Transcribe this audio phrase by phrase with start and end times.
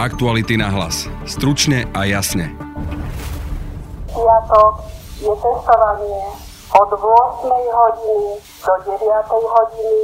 [0.00, 1.12] Aktuality na hlas.
[1.28, 2.56] Stručne a jasne.
[4.08, 4.74] Piatok
[5.20, 6.24] je testovanie
[6.72, 8.96] od 8 hodiny do 9
[9.28, 10.00] hodiny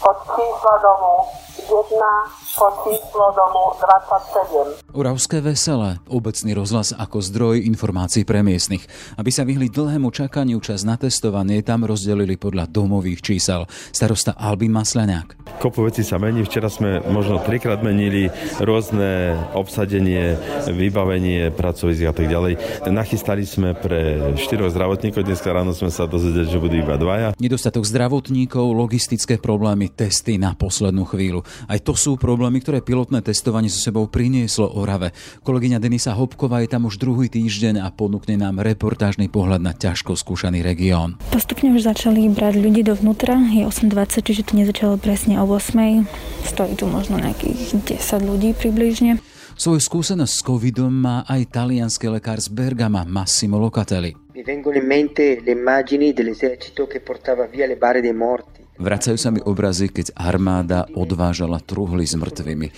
[0.00, 1.14] od čísla domu
[1.60, 4.94] 1 pod číslo domu 27.
[4.94, 8.86] Oravské veselé, obecný rozhlas ako zdroj informácií pre miestnych.
[9.18, 13.66] Aby sa vyhli dlhému čakaniu čas na testovanie, tam rozdelili podľa domových čísel.
[13.90, 15.34] Starosta Albin Masľaniak.
[15.58, 18.30] Kopu veci sa mení, včera sme možno trikrát menili
[18.62, 20.38] rôzne obsadenie,
[20.70, 22.86] vybavenie pracovisk a tak ďalej.
[22.86, 27.34] Nachystali sme pre štyroch zdravotníkov, dneska ráno sme sa dozvedeli, že budú iba dvaja.
[27.42, 31.42] Nedostatok zdravotníkov, logistické problémy, testy na poslednú chvíľu.
[31.66, 35.16] Aj to sú problémy problémy, ktoré pilotné testovanie so sebou prinieslo Orave.
[35.48, 40.12] Kolegyňa Denisa Hopková je tam už druhý týždeň a ponúkne nám reportážny pohľad na ťažko
[40.12, 41.16] skúšaný región.
[41.32, 46.04] Postupne už začali brať ľudí dovnútra, je 8.20, čiže to nezačalo presne o 8.
[46.44, 49.24] Stojí tu možno nejakých 10 ľudí približne.
[49.56, 54.12] Svoju skúsenosť s covidom má aj talianský lekár z Bergama Massimo Locatelli.
[54.36, 59.14] Mi vengono in mente le immagini dell'esercito che portava via le bare dei morti Vracajú
[59.14, 62.68] sa mi obrazy, keď armáda odvážala truhly s mŕtvými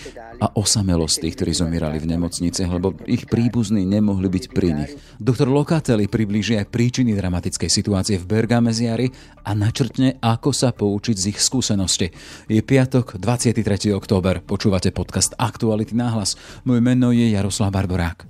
[0.44, 4.92] a osamelosť tých, ktorí zomierali v nemocnice, lebo ich príbuzní nemohli byť pri nich.
[5.16, 9.08] Doktor Lokateli priblíži aj príčiny dramatickej situácie v Bergameziari
[9.48, 12.12] a načrtne, ako sa poučiť z ich skúsenosti.
[12.52, 13.96] Je piatok, 23.
[13.96, 14.44] október.
[14.44, 16.36] Počúvate podcast Aktuality náhlas.
[16.68, 18.28] Moje meno je Jaroslav Barborák.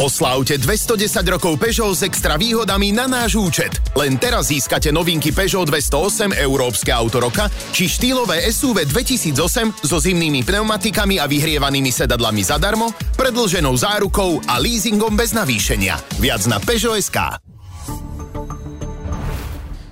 [0.00, 3.68] Oslávte 210 rokov Peugeot s extra výhodami na náš účet.
[3.92, 10.40] Len teraz získate novinky Peugeot 208 Európske auto roka či štýlové SUV 2008 so zimnými
[10.40, 16.00] pneumatikami a vyhrievanými sedadlami zadarmo, predlženou zárukou a leasingom bez navýšenia.
[16.16, 17.36] Viac na Peugeot.sk.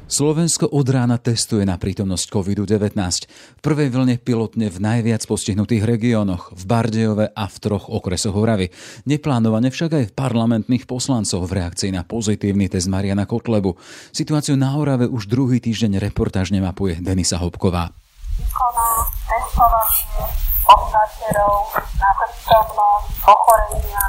[0.08, 2.96] Slovensko od rána testuje na prítomnosť COVID-19.
[3.28, 8.72] V prvej vlne pilotne v najviac postihnutých regiónoch, v Bardejove a v troch okresoch Horavy.
[9.04, 13.76] Neplánovane však aj v parlamentných poslancov v reakcii na pozitívny test Mariana Kotlebu.
[14.08, 17.92] Situáciu na Orave už druhý týždeň reportážne mapuje Denisa Hopková.
[18.40, 18.88] Výkona,
[19.28, 20.24] testovanie
[20.72, 24.04] obyvateľov na prítomnosť ochorenia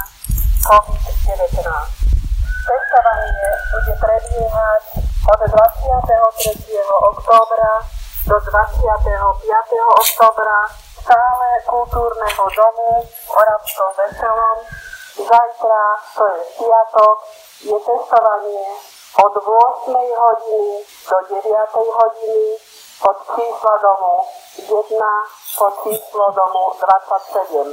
[0.64, 1.60] COVID-19.
[2.64, 4.89] Testovanie bude prebiehať
[5.30, 6.50] od 23.
[7.10, 7.72] októbra
[8.26, 8.82] do 25.
[10.02, 10.58] októbra
[10.98, 14.58] stále kultúrneho domu v Oravskom Veselom.
[15.14, 15.84] Zajtra,
[16.18, 17.16] to je piatok,
[17.62, 18.66] je testovanie
[19.22, 19.94] od 8.
[19.94, 21.46] hodiny do 9.
[21.78, 22.46] hodiny
[23.06, 24.14] od čísla domu
[24.66, 24.66] 1
[25.58, 27.70] po číslo domu 27.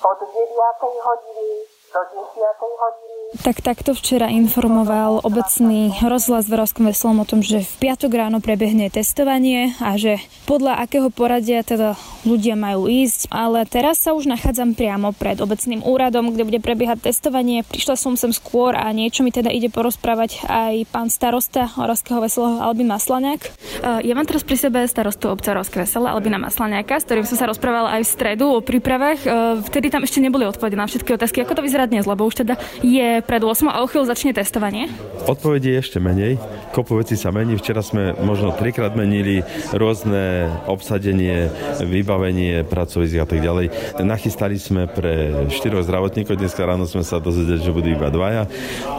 [0.00, 1.04] Od 9.
[1.04, 1.48] hodiny
[1.92, 2.80] do 10.
[2.80, 8.10] hodiny tak takto včera informoval obecný rozhlas v Rovskom veselom o tom, že v piatok
[8.10, 10.18] ráno prebehne testovanie a že
[10.50, 11.94] podľa akého poradia teda
[12.26, 13.30] ľudia majú ísť.
[13.30, 17.62] Ale teraz sa už nachádzam priamo pred obecným úradom, kde bude prebiehať testovanie.
[17.62, 22.58] Prišla som sem skôr a niečo mi teda ide porozprávať aj pán starosta Rovského veselého
[22.58, 23.54] Albin Maslaniak.
[24.02, 27.46] Ja mám teraz pri sebe starostu obca Rovské veselé Albina Maslaniaka, s ktorým som sa
[27.46, 29.22] rozprávala aj v stredu o prípravách.
[29.70, 31.46] Vtedy tam ešte neboli odpovede na všetky otázky.
[31.46, 32.10] Ako to vyzerá dnes?
[32.10, 34.88] Lebo už teda je pred 8 a o chvíľu začne testovanie?
[35.28, 36.40] Odpovedie je ešte menej.
[36.70, 37.58] Kopu veci sa mení.
[37.58, 39.42] Včera sme možno trikrát menili
[39.74, 41.50] rôzne obsadenie,
[41.82, 43.98] vybavenie pracovisk a tak ďalej.
[44.06, 46.38] Nachystali sme pre štyroch zdravotníkov.
[46.38, 48.46] Dneska ráno sme sa dozvedeli, že budú iba dvaja.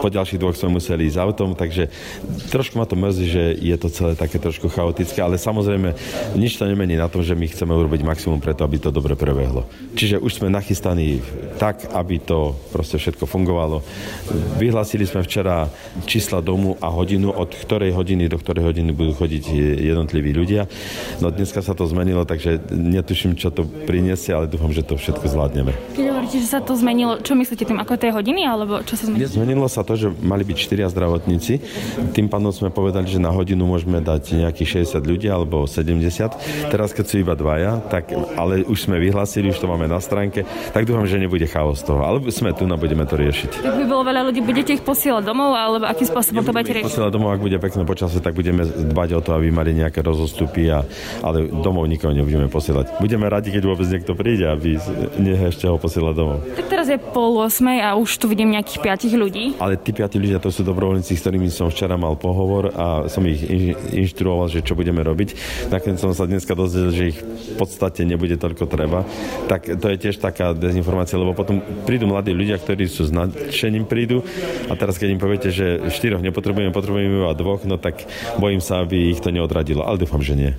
[0.04, 1.88] Po ďalších dvoch sme museli ísť autom, takže
[2.52, 5.96] trošku ma to mrzí, že je to celé také trošku chaotické, ale samozrejme
[6.36, 9.64] nič to nemení na tom, že my chceme urobiť maximum preto, aby to dobre prebehlo.
[9.96, 11.24] Čiže už sme nachystaní
[11.56, 13.80] tak, aby to proste všetko fungovalo.
[14.58, 15.68] Vyhlasili sme včera
[16.08, 19.44] čísla domu a hodinu, od ktorej hodiny do ktorej hodiny budú chodiť
[19.82, 20.64] jednotliví ľudia.
[21.20, 25.26] No dneska sa to zmenilo, takže netuším, čo to priniesie, ale dúfam, že to všetko
[25.28, 25.76] zvládneme.
[25.92, 29.10] Keď hovoríte, že sa to zmenilo, čo myslíte tým, ako tie hodiny, alebo čo sa
[29.10, 29.28] zmenilo?
[29.28, 31.60] Zmenilo sa to, že mali byť 4 zdravotníci.
[32.16, 36.72] Tým pádom sme povedali, že na hodinu môžeme dať nejakých 60 ľudí alebo 70.
[36.72, 40.46] Teraz, keď sú iba dvaja, tak, ale už sme vyhlásili, už to máme na stránke,
[40.72, 42.00] tak dúfam, že nebude chaos toho.
[42.06, 43.60] Ale sme tu a budeme to riešiť.
[43.60, 46.88] Tak by bolo veľa ľudí, budete ich posielať domov, alebo akým spôsobom to budete riešiť?
[46.92, 50.70] Posielať domov, ak bude pekné počasie, tak budeme dbať o to, aby mali nejaké rozostupy,
[50.70, 50.84] a,
[51.24, 52.98] ale domov nikoho nebudeme posielať.
[53.00, 54.76] Budeme radi, keď vôbec niekto príde, aby
[55.18, 56.38] nie ešte ho posielať domov.
[56.54, 59.44] Tak teraz je pol 8 a už tu vidím nejakých 5 ľudí.
[59.58, 63.22] Ale tí 5 ľudia to sú dobrovoľníci, s ktorými som včera mal pohovor a som
[63.26, 63.42] ich
[63.94, 65.34] inštruoval, že čo budeme robiť.
[65.70, 69.04] Nakoniec som sa dneska dozvedel, že ich v podstate nebude toľko treba.
[69.46, 73.86] Tak to je tiež taká dezinformácia, lebo potom prídu mladí ľudia, ktorí sú s nadšením
[73.92, 74.24] prídu.
[74.66, 78.08] A teraz, keď im poviete, že štyroch nepotrebujeme, potrebujeme iba dvoch, no tak
[78.40, 79.84] bojím sa, aby ich to neodradilo.
[79.84, 80.50] Ale dúfam, že nie.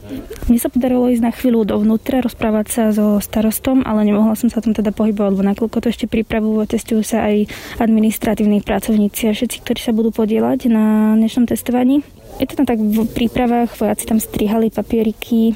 [0.45, 4.61] Mne sa podarilo ísť na chvíľu dovnútra, rozprávať sa so starostom, ale nemohla som sa
[4.61, 7.49] tam teda pohybovať, lebo nakoľko to ešte pripravujú, testujú sa aj
[7.81, 12.05] administratívni pracovníci a všetci, ktorí sa budú podielať na dnešnom testovaní.
[12.41, 15.53] Je to tam tak v prípravách, vojaci tam strihali papieriky,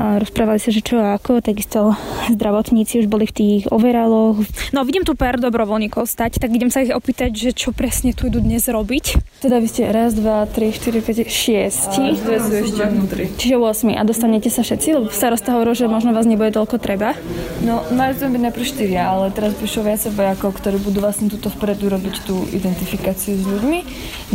[0.00, 1.92] a rozprávali sa, že čo a ako, takisto
[2.34, 4.42] zdravotníci už boli v tých overaloch.
[4.74, 8.30] No vidím tu pár dobrovoľníkov stať, tak idem sa ich opýtať, že čo presne tu
[8.30, 9.29] idú dnes robiť.
[9.40, 12.12] Teda vy ste raz, dva, tri, štyri, päť, šiesti.
[12.12, 13.24] A dve sú ešte vnútri.
[13.40, 17.16] Čiže 8 a dostanete sa všetci, lebo starosta hovoril, že možno vás nebude toľko treba.
[17.64, 21.48] No, mali sme byť najprv štyria, ale teraz prišlo viac vojakov, ktorí budú vlastne túto
[21.48, 23.78] vpredu robiť tú identifikáciu s ľuďmi.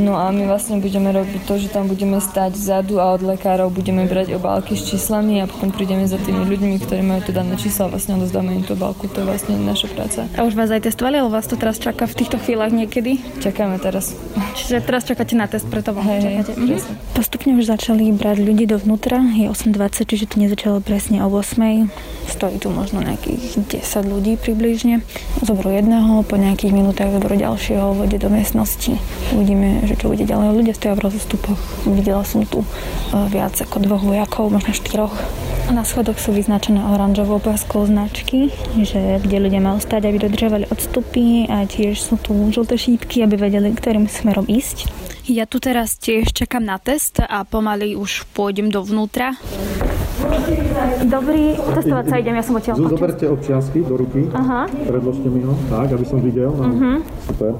[0.02, 3.69] No a my vlastne budeme robiť to, že tam budeme stať vzadu a od lekárov
[3.69, 7.54] budeme brať obálky s číslami a potom prídeme za tými ľuďmi, ktorí majú to dané
[7.62, 9.06] čísla vlastne odozdáme im tú balku.
[9.13, 10.25] To je vlastne naša práca.
[10.34, 13.22] A už vás aj testovali, ale vás to teraz čaká v týchto chvíľach niekedy?
[13.46, 14.18] Čakáme teraz.
[14.57, 16.51] Čiže teraz čakáte na test, preto vám hej, čakáte.
[16.56, 16.80] Mhm.
[17.12, 21.92] Postupne už začali brať ľudí dovnútra, je 8.20, čiže to nezačalo presne o 8.
[22.31, 25.03] Stojí tu možno nejakých 10 ľudí približne.
[25.44, 28.95] Zoberú jedného, po nejakých minútach zoberú ďalšieho, vode do miestnosti.
[29.36, 30.63] Uvidíme, že čo bude ďalej.
[30.63, 31.59] Ľudia stoja v rozostupoch.
[31.92, 35.12] Videla som tu eh, viac ako dvoch vojakov, možno štyroch.
[35.66, 38.54] Na schodoch sú vyznačené oranžovou páskou značky,
[38.86, 43.34] že kde ľudia majú stať, aby dodržovali odstupy a tiež sú tu žlté šípky, aby
[43.34, 45.05] vedeli, ktorým smerom ísť.
[45.25, 49.33] Ja tu teraz tiež čakám na test a pomaly už pôjdem dovnútra.
[51.06, 52.75] Dobrý, testovať sa idem, ja som odtiaľ.
[52.77, 54.69] Zoberte občiansky do ruky, Aha.
[54.69, 56.54] predložte mi ho, tak, aby som videl.
[56.54, 57.04] Uh-huh.
[57.25, 57.51] Super.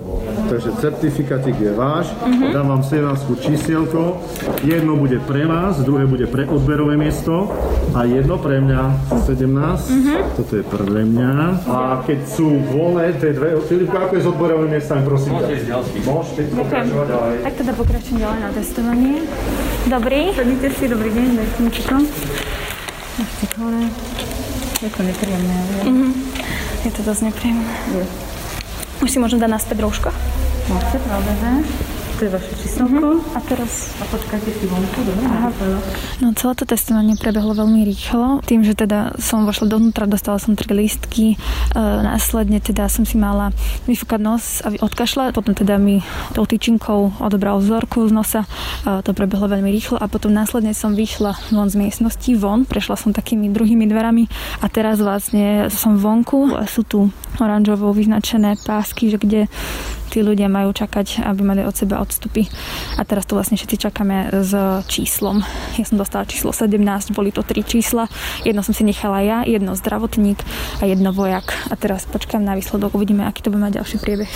[0.50, 2.54] Takže certifikátik je váš, uh-huh.
[2.54, 4.22] dám vám sevánskú čísielko,
[4.64, 7.50] jedno bude pre vás, druhé bude pre odberové miesto
[7.92, 8.82] a jedno pre mňa
[9.26, 10.20] 17, uh-huh.
[10.40, 11.32] toto je pre mňa.
[11.70, 11.78] A
[12.08, 15.76] keď sú voľné, tie dve, Filipko, ako je s odberovými miestami, prosím Môžete
[16.08, 17.36] Môžete pokračovať ďalej.
[17.56, 19.14] Recepte do pokraczenia testowanie.
[19.88, 20.26] Dobry.
[20.36, 21.96] Sadzite się, dobry dzień, leczniczko.
[23.20, 23.48] Nasze
[24.82, 25.54] Jako nieprzyjemne.
[25.86, 26.14] Mhm.
[26.86, 27.64] Ja to jest nieprzyjemne.
[29.02, 30.12] Musimy może dla nas pedruszka.
[30.70, 30.76] No,
[31.08, 31.95] prawda, że?
[32.16, 33.20] To je vaše číselko.
[33.20, 33.36] Uh-huh.
[33.36, 33.92] A teraz...
[34.00, 35.28] A počkajte si vonku, dobre?
[36.24, 38.40] No celé to testovanie prebehlo veľmi rýchlo.
[38.40, 41.36] Tým, že teda som vošla dovnútra, dostala som tri lístky.
[41.36, 41.38] E,
[41.76, 43.52] následne teda som si mala
[43.84, 45.36] vyfúkať nos a odkašľať.
[45.36, 46.00] Potom teda mi
[46.32, 48.42] tou tyčinkou odobral vzorku z nosa.
[48.88, 50.00] E, to prebehlo veľmi rýchlo.
[50.00, 52.64] A potom následne som vyšla von z miestnosti, von.
[52.64, 54.32] Prešla som takými druhými dverami
[54.64, 56.64] a teraz vlastne som vonku.
[56.64, 57.12] Sú tu
[57.44, 59.42] oranžovo vyznačené pásky, že kde
[60.16, 62.48] tí ľudia majú čakať, aby mali od seba odstupy.
[62.96, 64.56] A teraz tu vlastne všetci čakáme s
[64.88, 65.44] číslom.
[65.76, 68.08] Ja som dostala číslo 17, boli to tri čísla.
[68.48, 70.40] Jedno som si nechala ja, jedno zdravotník
[70.80, 71.52] a jedno vojak.
[71.68, 74.32] A teraz počkám na výsledok, uvidíme, aký to bude mať ďalší priebeh.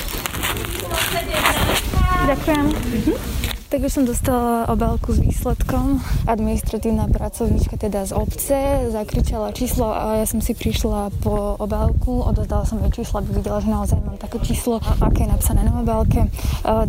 [2.28, 2.66] Ďakujem.
[2.68, 3.59] Mhm.
[3.70, 6.02] Tak už som dostala obálku s výsledkom.
[6.26, 8.58] Administratívna pracovníčka teda z obce
[8.90, 13.62] zakričala číslo a ja som si prišla po obálku, odozdala som jej číslo, aby videla,
[13.62, 16.34] že naozaj mám také číslo, aké je napsané na obálke.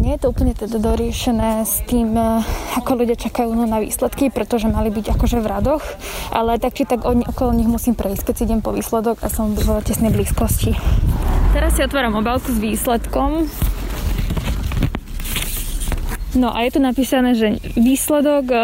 [0.00, 2.40] Nie je to úplne teda doriešené s tým, e,
[2.80, 5.84] ako ľudia čakajú na výsledky, pretože mali byť akože v radoch,
[6.32, 9.52] ale tak či tak okolo nich musím prejsť, keď si idem po výsledok a som
[9.52, 10.72] v tesnej blízkosti.
[11.52, 13.52] Teraz si otváram obálku s výsledkom.
[16.30, 18.60] No a je tu napísané, že výsledok uh,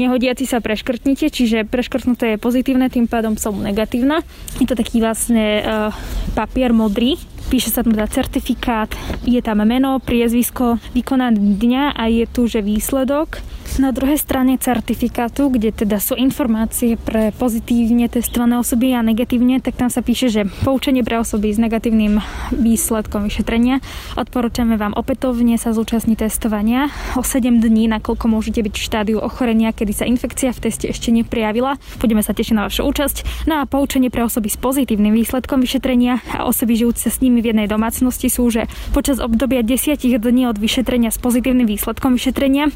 [0.00, 4.24] nehodiaci sa preškrtnite, čiže preškrtnuté je pozitívne, tým pádom som negatívna.
[4.56, 5.92] Je to taký vlastne uh,
[6.32, 7.20] papier modrý,
[7.52, 8.88] píše sa tam teda certifikát,
[9.28, 15.52] je tam meno, priezvisko, vykonaný dňa a je tu, že výsledok na druhej strane certifikátu,
[15.52, 20.48] kde teda sú informácie pre pozitívne testované osoby a negatívne, tak tam sa píše, že
[20.64, 22.18] poučenie pre osoby s negatívnym
[22.56, 23.78] výsledkom vyšetrenia.
[24.16, 29.76] Odporúčame vám opätovne sa zúčastniť testovania o 7 dní, nakoľko môžete byť v štádiu ochorenia,
[29.76, 31.76] kedy sa infekcia v teste ešte neprijavila.
[32.00, 33.46] Budeme sa tešiť na vašu účasť.
[33.46, 37.52] No a poučenie pre osoby s pozitívnym výsledkom vyšetrenia a osoby žijúce s nimi v
[37.52, 38.64] jednej domácnosti sú, že
[38.96, 42.72] počas obdobia 10 dní od vyšetrenia s pozitívnym výsledkom vyšetrenia e,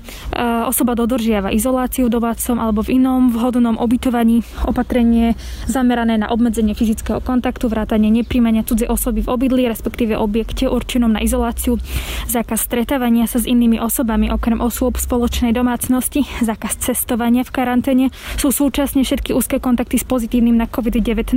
[0.85, 5.33] osoba dodržiava izoláciu v domácom alebo v inom vhodnom ubytovaní, opatrenie
[5.65, 11.25] zamerané na obmedzenie fyzického kontaktu, vrátanie nepríjmania cudzie osoby v obydli, respektíve objekte určenom na
[11.25, 11.81] izoláciu,
[12.29, 18.53] zákaz stretávania sa s inými osobami okrem osôb spoločnej domácnosti, zákaz cestovania v karanténe, sú
[18.53, 21.33] súčasne všetky úzke kontakty s pozitívnym na COVID-19,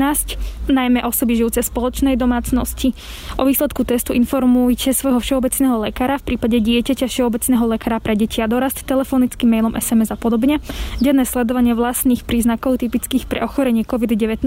[0.68, 2.92] najmä osoby žijúce v spoločnej domácnosti.
[3.40, 8.52] O výsledku testu informujte svojho všeobecného lekára, v prípade dieťaťa všeobecného lekára pre deti a
[8.52, 10.58] dorast telefonicky telefonickým mailom, SMS a podobne.
[10.98, 14.42] Denné sledovanie vlastných príznakov typických pre ochorenie COVID-19,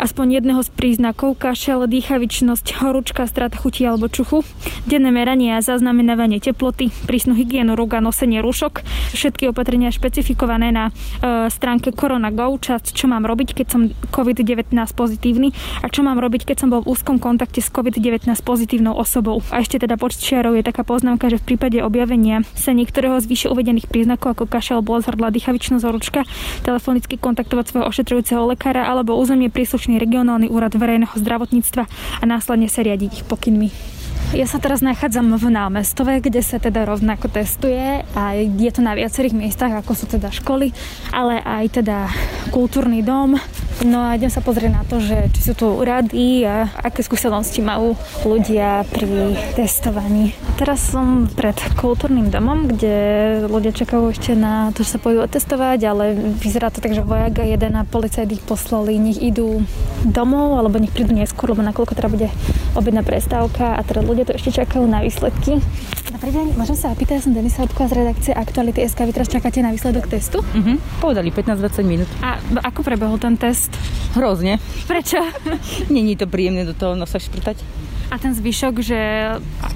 [0.00, 4.40] aspoň jedného z príznakov, kašel, dýchavičnosť, horúčka, strata chuti alebo čuchu.
[4.88, 8.80] Denné meranie a zaznamenávanie teploty, prísnu hygienu rúk a nosenie rúšok.
[9.12, 15.52] Všetky opatrenia špecifikované na e, stránke Corona.go, časť, čo mám robiť, keď som COVID-19 pozitívny
[15.84, 19.44] a čo mám robiť, keď som bol v úzkom kontakte s COVID-19 pozitívnou osobou.
[19.52, 23.48] A ešte teda počiarov je taká poznámka, že v prípade objavenia sa niektorého z vyššie
[23.50, 26.20] uvedených príznakov ako kašel, bolesť hrdla, dýchavičnosť, horúčka,
[26.62, 31.84] telefonicky kontaktovať svojho ošetrujúceho lekára alebo územie príslušný regionálny úrad verejného zdravotníctva
[32.20, 33.72] a následne sa riadiť ich pokynmi.
[34.32, 38.96] Ja sa teraz nachádzam v námestove, kde sa teda rovnako testuje a je to na
[38.96, 40.72] viacerých miestach, ako sú teda školy,
[41.12, 42.08] ale aj teda
[42.48, 43.36] kultúrny dom.
[43.82, 47.58] No a idem sa pozrieť na to, že či sú tu rady a aké skúsenosti
[47.58, 50.38] majú ľudia pri testovaní.
[50.54, 52.94] Teraz som pred kultúrnym domom, kde
[53.50, 57.42] ľudia čakajú ešte na to, že sa pôjdu otestovať, ale vyzerá to tak, že vojak
[57.42, 59.66] a jeden a policajt ich poslali, nech idú
[60.06, 62.28] domov, alebo nech prídu neskôr, lebo nakoľko teda bude
[62.78, 65.58] obedná prestávka a teda ľudia tu ešte čakajú na výsledky.
[66.22, 69.10] Dobrý deň, môžem sa opýtať, ja som Denisa Obková z redakcie Aktuality SK.
[69.10, 70.38] Vy teraz čakáte na výsledok testu?
[70.38, 70.78] Uh-huh.
[71.02, 72.06] Povedali 15-20 minút.
[72.22, 73.71] A ako prebehol ten test?
[74.12, 74.60] Hrozne.
[74.84, 75.18] Prečo?
[75.94, 77.56] Není to príjemné do toho nosa šprtať.
[78.12, 79.00] A ten zvyšok, že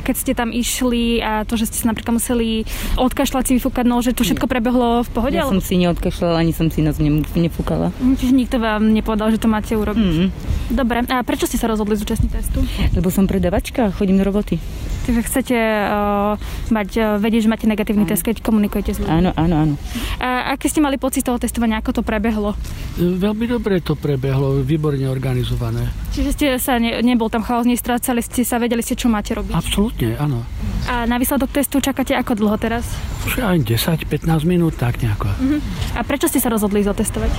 [0.05, 2.69] keď ste tam išli a to, že ste sa napríklad museli
[3.01, 5.41] odkašľať si vyfúkať no, že to všetko prebehlo v pohode?
[5.41, 7.01] Ja som si neodkašľala, ani som si nás
[7.33, 7.97] nefúkala.
[7.97, 10.05] Čiže nikto vám nepovedal, že to máte urobiť?
[10.05, 10.29] Mm-hmm.
[10.69, 12.61] Dobre, a prečo ste sa rozhodli zúčastniť testu?
[12.93, 14.61] Lebo som predavačka chodím do roboty.
[15.07, 16.35] Takže chcete uh,
[16.75, 18.11] mať, uh, vedieť, že máte negatívny áno.
[18.11, 19.15] test, keď komunikujete s ľuďmi?
[19.15, 19.75] Áno, áno, áno.
[20.19, 22.59] A aké ste mali pocit toho testovania, ako to prebehlo?
[22.99, 25.87] Veľmi dobre to prebehlo, výborne organizované.
[26.11, 29.55] Čiže ste sa, ne, nebol tam chaos, nestrácali ste sa, vedeli ste, čo máte robiť?
[29.55, 30.43] Absolútne, áno.
[30.91, 32.91] A na výsledok testu čakáte ako dlho teraz?
[33.27, 35.27] Už aj 10-15 minút, tak nejako.
[35.27, 35.59] Uh-huh.
[35.99, 37.31] A prečo ste sa rozhodli zatestovať?
[37.31, 37.39] E,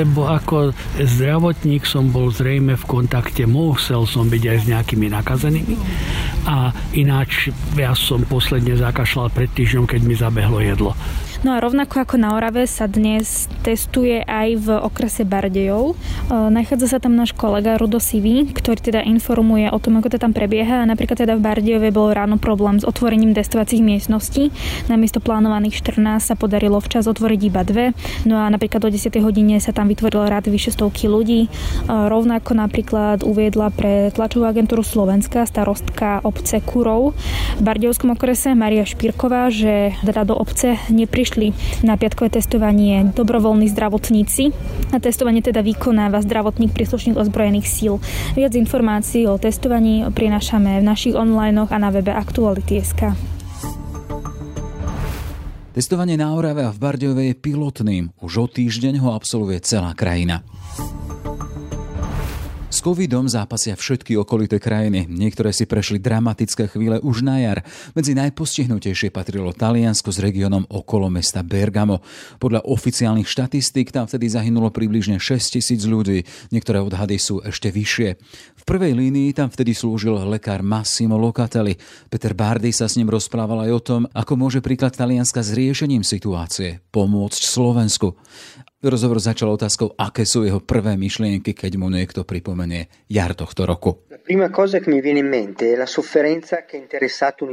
[0.00, 5.74] lebo ako zdravotník som bol zrejme v kontakte, musel som byť aj s nejakými nakazenými.
[6.44, 10.92] A ináč ja som posledne zakašľal pred týždňom, keď mi zabehlo jedlo.
[11.46, 15.94] No a rovnako ako na Orave sa dnes testuje aj v okrese Bardejov.
[15.94, 20.18] E, nachádza sa tam náš kolega Rudo Sivý, ktorý teda informuje o tom, ako to
[20.18, 20.82] tam prebieha.
[20.82, 24.50] A napríklad teda v Bardejove bol ráno problém s otvorením testovacích miestností.
[24.90, 27.94] Namiesto plánovaných 14 sa podarilo včas otvoriť iba dve.
[28.26, 29.22] No a napríklad o 10.
[29.22, 31.46] hodine sa tam vytvoril rád vyše stovky ľudí.
[31.46, 31.48] E,
[31.86, 37.14] rovnako napríklad uviedla pre tlačovú agentúru Slovenska starostka obce Kurov
[37.54, 41.52] v Bardejovskom okrese Maria Špírková, že teda do obce neprišli prišli
[41.84, 44.48] na piatkové testovanie dobrovoľní zdravotníci.
[44.88, 48.00] A testovanie teda vykonáva zdravotník príslušných ozbrojených síl.
[48.32, 53.12] Viac informácií o testovaní prinášame v našich online a na webe Aktuality.sk.
[55.76, 58.16] Testovanie na Orave a v Bardejove je pilotným.
[58.24, 60.40] Už o týždeň ho absolvuje celá krajina.
[62.68, 65.08] S covidom zápasia všetky okolité krajiny.
[65.08, 67.64] Niektoré si prešli dramatické chvíle už na jar.
[67.96, 72.04] Medzi najpostihnutejšie patrilo Taliansko s regiónom okolo mesta Bergamo.
[72.36, 76.28] Podľa oficiálnych štatistík tam vtedy zahynulo približne 6 tisíc ľudí.
[76.52, 78.08] Niektoré odhady sú ešte vyššie.
[78.60, 81.72] V prvej línii tam vtedy slúžil lekár Massimo Locatelli.
[82.12, 86.04] Peter Bardy sa s ním rozprával aj o tom, ako môže príklad Talianska s riešením
[86.04, 88.12] situácie pomôcť Slovensku.
[88.78, 94.06] Rozhovor začal otázkou, aké sú jeho prvé myšlienky, keď mu niekto pripomenie jar tohto roku.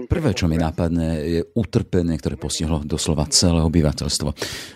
[0.06, 4.30] Prvé, čo mi napadne, je utrpenie, ktoré postihlo doslova celé obyvateľstvo.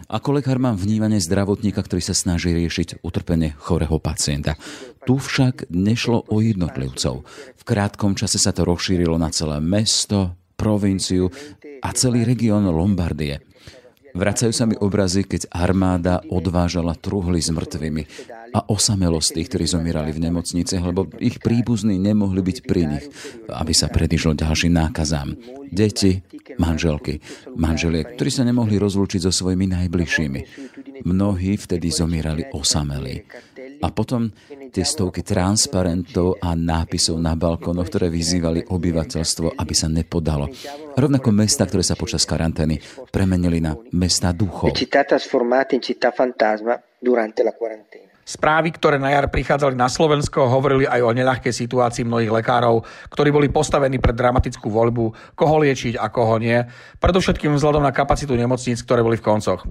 [0.09, 4.57] Ako lekár mám vnímanie zdravotníka, ktorý sa snaží riešiť utrpenie chorého pacienta.
[5.05, 7.29] Tu však nešlo o jednotlivcov.
[7.29, 11.29] V krátkom čase sa to rozšírilo na celé mesto, provinciu
[11.85, 13.48] a celý región Lombardie.
[14.19, 18.03] Vracajú sa mi obrazy, keď armáda odvážala truhly s mŕtvými
[18.51, 23.05] a osamelosť tých, ktorí zomierali v nemocnice, lebo ich príbuzní nemohli byť pri nich,
[23.47, 25.39] aby sa predišlo ďalším nákazám.
[25.71, 26.19] Deti,
[26.59, 27.23] manželky,
[27.55, 30.39] manželie, ktorí sa nemohli rozlúčiť so svojimi najbližšími.
[31.07, 33.23] Mnohí vtedy zomierali osamelí.
[33.79, 34.35] A potom
[34.69, 40.47] tie stovky transparentov a nápisov na balkónoch, ktoré vyzývali obyvateľstvo, aby sa nepodalo.
[40.95, 42.77] Rovnako mesta, ktoré sa počas karantény
[43.09, 44.69] premenili na mesta duchov.
[48.29, 53.33] Správy, ktoré na jar prichádzali na Slovensko, hovorili aj o neľahkej situácii mnohých lekárov, ktorí
[53.33, 56.61] boli postavení pred dramatickú voľbu, koho liečiť a koho nie,
[57.01, 59.65] predovšetkým vzhľadom na kapacitu nemocníc, ktoré boli v koncoch.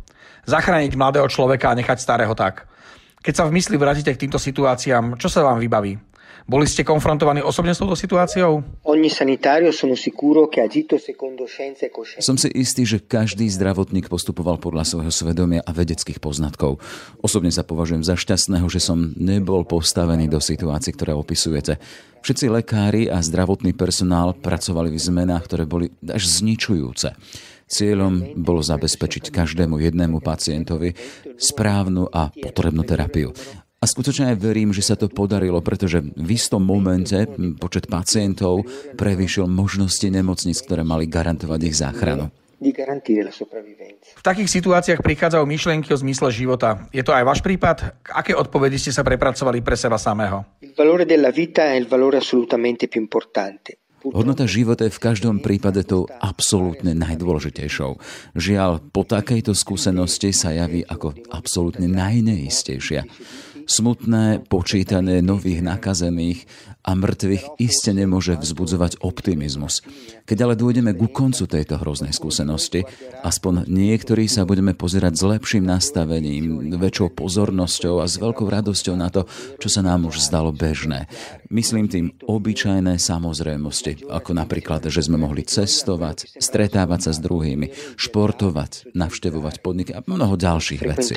[0.51, 2.67] Zachrániť mladého človeka a nechať starého tak.
[3.19, 5.99] Keď sa v mysli vrátite k týmto situáciám, čo sa vám vybaví?
[6.49, 8.65] Boli ste konfrontovaní osobne s touto situáciou?
[12.17, 12.25] E.
[12.25, 16.81] Som si istý, že každý zdravotník postupoval podľa svojho svedomia a vedeckých poznatkov.
[17.21, 21.77] Osobne sa považujem za šťastného, že som nebol postavený do situácií, ktoré opisujete.
[22.25, 27.13] Všetci lekári a zdravotný personál pracovali v zmenách, ktoré boli až zničujúce.
[27.69, 30.97] Cieľom bolo zabezpečiť každému jednému pacientovi
[31.37, 33.37] správnu a potrebnú terapiu.
[33.79, 37.15] A skutočne aj verím, že sa to podarilo, pretože v istom momente
[37.63, 38.67] počet pacientov
[38.99, 42.27] prevýšil možnosti nemocnic, ktoré mali garantovať ich záchranu.
[42.59, 46.91] V takých situáciách prichádzajú myšlienky o zmysle života.
[46.91, 48.03] Je to aj váš prípad?
[48.11, 50.59] Aké odpovedi ste sa prepracovali pre seba samého?
[50.59, 53.79] Il valore della vita è il valore assolutamente più importante.
[54.07, 57.99] Hodnota života je v každom prípade tou absolútne najdôležitejšou.
[58.39, 63.03] Žiaľ, po takejto skúsenosti sa javí ako absolútne najneistejšia.
[63.69, 66.49] Smutné počítanie nových nakazených
[66.89, 69.85] a mŕtvych iste nemôže vzbudzovať optimizmus.
[70.25, 72.89] Keď ale dôjdeme ku koncu tejto hroznej skúsenosti,
[73.21, 79.13] aspoň niektorí sa budeme pozerať s lepším nastavením, väčšou pozornosťou a s veľkou radosťou na
[79.13, 79.29] to,
[79.61, 81.05] čo sa nám už zdalo bežné.
[81.53, 88.97] Myslím tým obyčajné samozrejmosti, ako napríklad, že sme mohli cestovať, stretávať sa s druhými, športovať,
[88.97, 91.13] navštevovať podniky a mnoho ďalších vecí.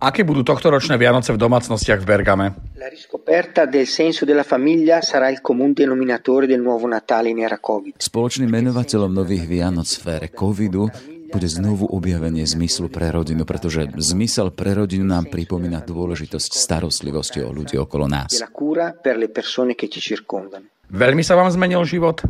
[0.00, 2.46] Aké budú tohtoročné Vianoce v domácnostiach v Bergame?
[2.80, 7.60] La riscoperta del senso della famiglia sarà il comune denominatore del nuovo Natale in era
[7.60, 8.00] Covid.
[8.00, 10.88] Spoločným menovateľom nových Vianoc v ére covidu
[11.28, 17.52] bude znovu objavenie zmyslu pre rodinu, pretože zmysel pre rodinu nám pripomína dôležitosť starostlivosti o
[17.52, 18.32] ľudí okolo nás.
[20.88, 22.24] Veľmi sa vám zmenil život?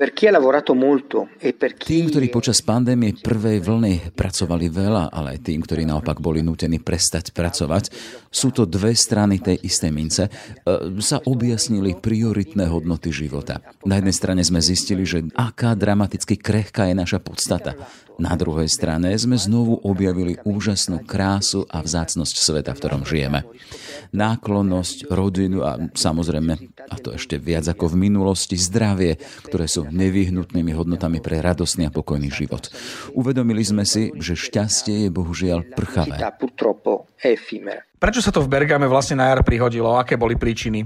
[0.00, 6.40] E tým, ktorí počas pandémie prvej vlny pracovali veľa, ale aj tým, ktorí naopak boli
[6.40, 7.92] nutení prestať pracovať,
[8.32, 10.30] sú to dve strany tej istej mince, e,
[11.04, 13.60] sa objasnili prioritné hodnoty života.
[13.84, 17.76] Na jednej strane sme zistili, že aká dramaticky krehká je naša podstata.
[18.20, 23.48] Na druhej strane sme znovu objavili úžasnú krásu a vzácnosť sveta, v ktorom žijeme.
[24.12, 26.52] Náklonnosť, rodinu a samozrejme,
[26.84, 29.16] a to ešte viac ako v minulosti, zdravie,
[29.48, 32.68] ktoré sú nevyhnutnými hodnotami pre radostný a pokojný život.
[33.16, 36.20] Uvedomili sme si, že šťastie je bohužiaľ prchavé.
[37.96, 39.96] Prečo sa to v Bergame vlastne na jar prihodilo?
[39.96, 40.84] Aké boli príčiny?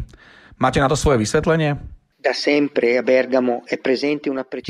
[0.55, 1.94] Máte na to svoje vysvetlenie?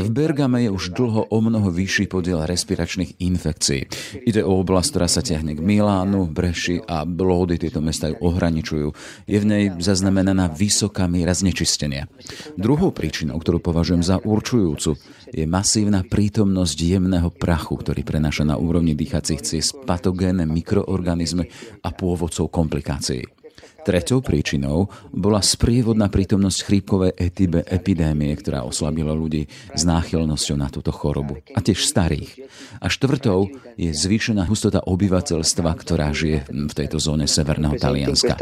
[0.03, 3.87] V Bergame je už dlho o mnoho vyšší podiel respiračných infekcií.
[4.27, 8.91] Ide o oblasť, ktorá sa ťahne k Milánu, Breši a Lódy, tieto mesta ju ohraničujú.
[9.31, 12.11] Je v nej zaznamenaná vysoká miera znečistenia.
[12.59, 14.99] Druhou príčinou, ktorú považujem za určujúcu,
[15.31, 21.51] je masívna prítomnosť jemného prachu, ktorý prenáša na úrovni dýchacích ciest patogénne mikroorganizmy
[21.87, 23.44] a pôvodcov komplikácií.
[23.85, 29.45] Treťou príčinou bola sprievodná prítomnosť chrípkovej etibe epidémie, ktorá oslabila ľudí
[29.77, 31.45] s náchylnosťou na túto chorobu.
[31.53, 32.49] A tiež starých.
[32.81, 38.41] A štvrtou je zvýšená hustota obyvateľstva, ktorá žije v tejto zóne severného Talianska.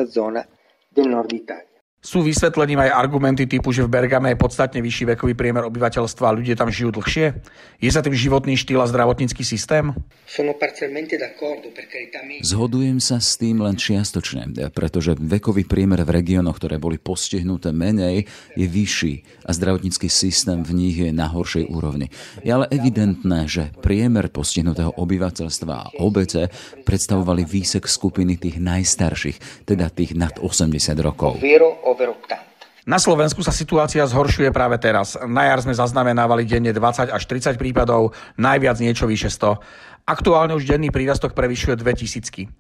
[2.03, 6.35] Sú vysvetlením aj argumenty typu, že v Bergame je podstatne vyšší vekový priemer obyvateľstva a
[6.35, 7.31] ľudia tam žijú dlhšie?
[7.79, 9.95] Je za tým životný štýl a zdravotnícky systém?
[12.43, 18.27] Zhodujem sa s tým len čiastočne, pretože vekový priemer v regiónoch, ktoré boli postihnuté menej,
[18.59, 22.11] je vyšší a zdravotnícky systém v nich je na horšej úrovni.
[22.43, 26.51] Je ale evidentné, že priemer postihnutého obyvateľstva a obete
[26.83, 31.39] predstavovali výsek skupiny tých najstarších, teda tých nad 80 rokov
[31.93, 32.53] over 80.
[32.83, 35.15] Na Slovensku sa situácia zhoršuje práve teraz.
[35.15, 39.55] Na jar sme zaznamenávali denne 20 až 30 prípadov, najviac niečo vyše 100.
[40.03, 42.51] Aktuálne už denný prírastok prevyšuje 2000.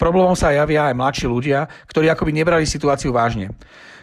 [0.00, 3.52] Problémom sa javia aj mladší ľudia, ktorí akoby nebrali situáciu vážne.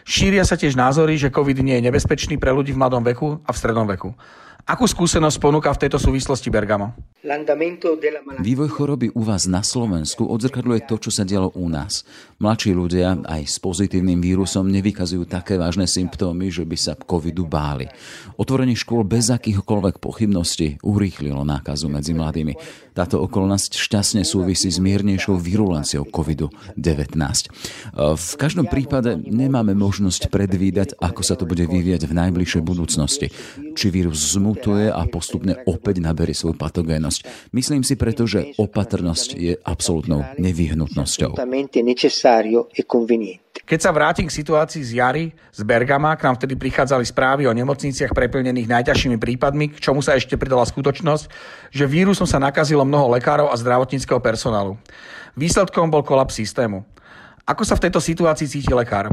[0.06, 3.50] Šíria sa tiež názory, že COVID nie je nebezpečný pre ľudí v mladom veku a
[3.50, 4.14] v strednom veku.
[4.64, 6.96] Akú skúsenosť ponúka v tejto súvislosti Bergamo?
[8.40, 12.04] Vývoj choroby u vás na Slovensku odzrkadluje to, čo sa dialo u nás.
[12.40, 17.88] Mladší ľudia aj s pozitívnym vírusom nevykazujú také vážne symptómy, že by sa covidu báli.
[18.40, 22.56] Otvorenie škôl bez akýchkoľvek pochybností urýchlilo nákazu medzi mladými.
[22.92, 26.76] Táto okolnosť šťastne súvisí s miernejšou virulenciou COVID-19.
[27.96, 33.32] V každom prípade nemáme možnosť predvídať, ako sa to bude vyvíjať v najbližšej budúcnosti.
[33.74, 34.20] Či vírus
[34.54, 37.50] zmutuje a postupne opäť naberie svoju patogénnosť.
[37.50, 41.34] Myslím si preto, že opatrnosť je absolútnou nevyhnutnosťou.
[43.64, 47.56] Keď sa vrátim k situácii z jary, z Bergama, k nám vtedy prichádzali správy o
[47.56, 51.24] nemocniciach preplnených najťažšími prípadmi, k čomu sa ešte pridala skutočnosť,
[51.72, 54.76] že vírusom sa nakazilo mnoho lekárov a zdravotníckého personálu.
[55.34, 56.84] Výsledkom bol kolaps systému.
[57.48, 59.08] Ako sa v tejto situácii cíti lekár?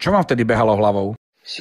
[0.00, 1.12] Čo vám vtedy behalo hlavou?
[1.40, 1.56] E.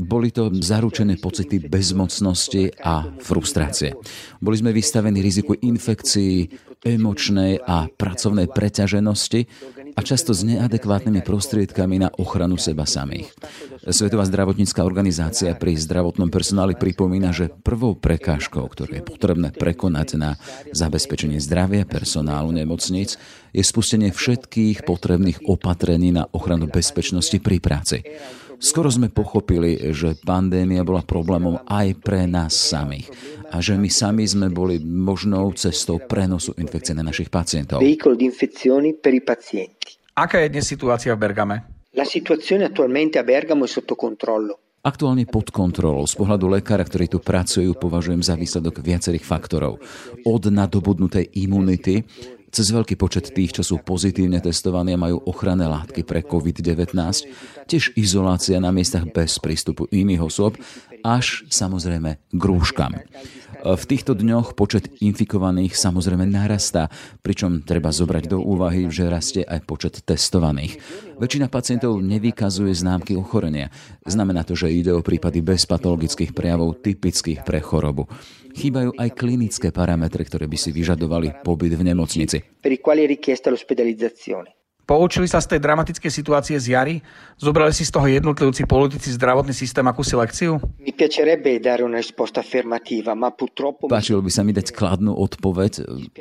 [0.00, 3.92] Boli to zaručené pocity bezmocnosti a frustrácie.
[4.40, 6.48] Boli sme vystavení riziku infekcií,
[6.84, 9.40] emočnej a pracovnej preťaženosti
[9.94, 13.30] a často s neadekvátnymi prostriedkami na ochranu seba samých.
[13.86, 20.34] Svetová zdravotnícká organizácia pri zdravotnom personáli pripomína, že prvou prekážkou, ktorú je potrebné prekonať na
[20.74, 23.20] zabezpečenie zdravia personálu nemocníc,
[23.54, 28.02] je spustenie všetkých potrebných opatrení na ochranu bezpečnosti pri práci.
[28.58, 33.10] Skoro sme pochopili, že pandémia bola problémom aj pre nás samých
[33.54, 37.78] a že my sami sme boli možnou cestou prenosu infekcie na našich pacientov.
[40.14, 41.56] Aká je dnes situácia v Bergame?
[41.94, 44.58] La situazione attualmente a Bergamo è sotto controllo.
[44.84, 46.04] Aktuálne pod kontrolou.
[46.04, 49.80] Z pohľadu lekára, ktorí tu pracujú, považujem za výsledok viacerých faktorov.
[50.26, 52.04] Od nadobudnutej imunity
[52.54, 56.94] cez veľký počet tých, čo sú pozitívne testovaní a majú ochranné látky pre COVID-19,
[57.66, 60.54] tiež izolácia na miestach bez prístupu iných osôb,
[61.02, 62.94] až samozrejme k rúškam.
[63.64, 66.92] V týchto dňoch počet infikovaných samozrejme narastá,
[67.24, 70.76] pričom treba zobrať do úvahy, že rastie aj počet testovaných.
[71.16, 73.72] Väčšina pacientov nevykazuje známky ochorenia.
[74.04, 78.04] Znamená to, že ide o prípady bez patologických prejavov typických pre chorobu.
[78.52, 82.44] Chýbajú aj klinické parametre, ktoré by si vyžadovali pobyt v nemocnici.
[84.84, 87.00] Poučili sa z tej dramatickej situácie z jary?
[87.40, 90.60] Zobrali si z toho jednotlivci politici zdravotný systém akúsi lekciu?
[93.88, 95.72] Páčilo by sa mi dať kladnú odpoveď,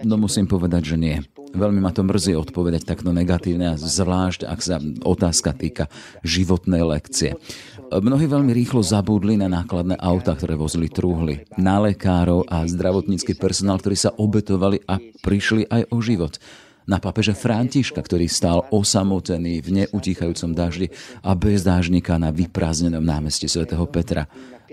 [0.07, 1.19] no musím povedať, že nie.
[1.53, 5.91] Veľmi ma to mrzí odpovedať takto negatívne, zvlášť ak sa otázka týka
[6.23, 7.35] životnej lekcie.
[7.91, 13.77] Mnohí veľmi rýchlo zabudli na nákladné auta, ktoré vozili trúhly, na lekárov a zdravotnícky personál,
[13.77, 16.39] ktorí sa obetovali a prišli aj o život
[16.87, 20.87] na papeže Františka, ktorý stál osamotený v neutíchajúcom daždi
[21.23, 24.27] a bez dážnika na vyprázdnenom námestí svätého Petra,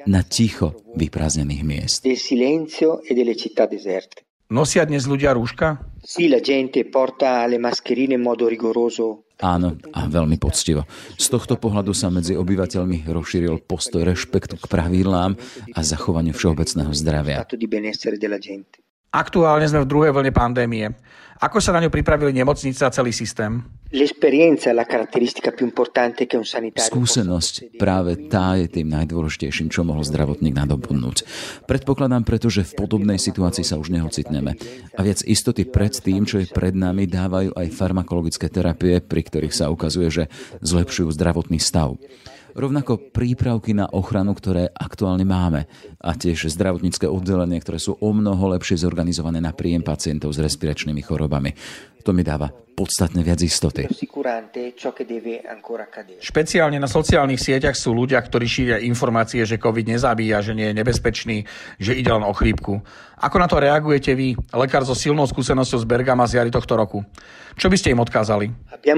[0.09, 2.01] na ticho vyprázdnených miest.
[2.09, 2.17] E
[4.51, 5.79] Nosia dnes ľudia rúška?
[6.03, 10.85] Sì, la gente porta le mascherine in modo rigoroso Áno, a veľmi poctivo.
[11.17, 15.33] Z tohto pohľadu sa medzi obyvateľmi rozšíril postoj rešpektu k pravidlám
[15.73, 17.49] a zachovaniu všeobecného zdravia.
[19.11, 20.87] Aktuálne sme v druhej vlne pandémie.
[21.43, 23.59] Ako sa na ňu pripravili nemocnice a celý systém?
[26.79, 31.27] Skúsenosť práve tá je tým najdôležitejším, čo mohol zdravotník nadobudnúť.
[31.67, 34.55] Predpokladám preto, že v podobnej situácii sa už neocitneme.
[34.95, 39.51] A viac istoty pred tým, čo je pred nami, dávajú aj farmakologické terapie, pri ktorých
[39.51, 40.25] sa ukazuje, že
[40.63, 41.99] zlepšujú zdravotný stav
[42.55, 45.67] rovnako prípravky na ochranu, ktoré aktuálne máme
[46.01, 51.03] a tiež zdravotnícke oddelenie, ktoré sú o mnoho lepšie zorganizované na príjem pacientov s respiračnými
[51.05, 51.53] chorobami.
[52.05, 52.49] To mi dáva
[52.81, 53.85] podstatne viac istoty.
[56.25, 60.79] Špeciálne na sociálnych sieťach sú ľudia, ktorí šíria informácie, že COVID nezabíja, že nie je
[60.81, 61.45] nebezpečný,
[61.77, 62.81] že ide len o chrípku.
[63.21, 67.05] Ako na to reagujete vy, lekár so silnou skúsenosťou z Bergama z jary tohto roku?
[67.61, 68.49] Čo by ste im odkázali?
[68.49, 68.89] V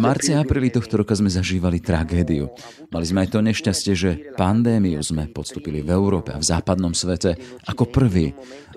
[0.00, 2.48] marci a apríli tohto roka sme zažívali tragédiu.
[2.88, 7.36] Mali sme aj to nešťastie, že pandémiu sme podstúpili v Európe a v západnom svete
[7.68, 8.32] ako prvý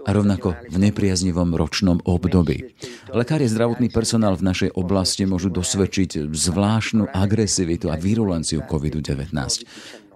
[0.10, 2.74] a rovnako v nepriaznivom ročnom období.
[3.14, 9.30] Lekári zdravotný personál v našej oblasti môžu dosvedčiť zvláštnu agresivitu a virulenciu COVID-19.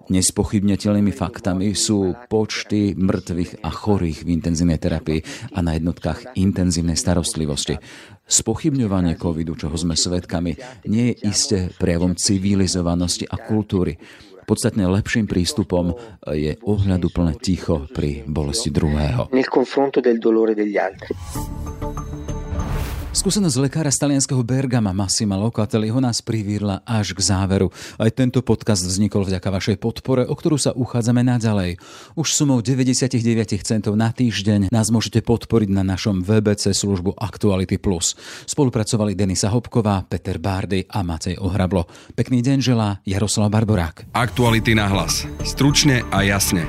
[0.04, 5.22] Nespochybniteľnými faktami sú počty mŕtvych a chorých v intenzívnej terapii
[5.56, 7.78] a na jednotkách intenzívnej starostlivosti.
[8.26, 10.58] Spochybňovanie covidu, čoho sme svedkami,
[10.90, 13.96] nie je isté prejavom civilizovanosti a kultúry.
[14.44, 15.96] Podstatne lepším prístupom
[16.28, 19.32] je ohľaduplné ticho pri bolesti druhého.
[19.32, 21.63] Nel confronto del dolore degli altri.
[23.14, 27.70] Skúsenosť lekára z talianského Bergama Massima Locatelliho nás privírla až k záveru.
[27.94, 31.78] Aj tento podcast vznikol vďaka vašej podpore, o ktorú sa uchádzame naďalej.
[32.18, 33.22] Už sumou 99
[33.62, 38.18] centov na týždeň nás môžete podporiť na našom VBC službu Actuality Plus.
[38.50, 41.86] Spolupracovali Denisa Hopková, Peter Bárdy a Matej Ohrablo.
[42.18, 44.10] Pekný deň želá Jaroslav Barborák.
[44.10, 45.22] Aktuality na hlas.
[45.46, 46.66] Stručne a jasne.